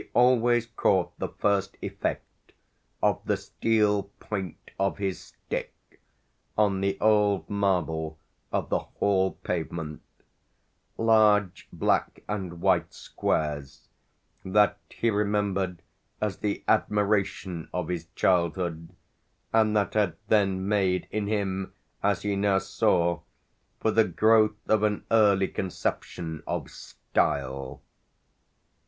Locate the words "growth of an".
24.05-25.03